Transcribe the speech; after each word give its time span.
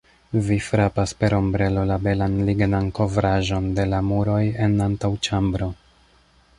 Vi 0.45 0.55
frapas 0.67 1.11
per 1.19 1.35
ombrelo 1.39 1.83
la 1.91 1.97
belan 2.07 2.33
lignan 2.49 2.89
kovraĵon 3.01 3.71
de 3.81 3.87
la 3.93 4.03
muroj 4.09 4.43
en 4.69 4.77
antaŭĉambro. 4.91 5.75